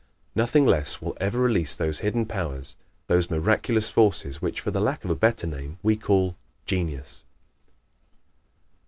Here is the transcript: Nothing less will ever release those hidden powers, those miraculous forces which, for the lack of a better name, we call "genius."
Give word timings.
Nothing 0.33 0.65
less 0.65 0.99
will 0.99 1.15
ever 1.21 1.37
release 1.37 1.75
those 1.75 1.99
hidden 1.99 2.25
powers, 2.25 2.75
those 3.05 3.29
miraculous 3.29 3.91
forces 3.91 4.41
which, 4.41 4.59
for 4.59 4.71
the 4.71 4.81
lack 4.81 5.03
of 5.05 5.11
a 5.11 5.15
better 5.15 5.45
name, 5.45 5.77
we 5.83 5.95
call 5.95 6.35
"genius." 6.65 7.23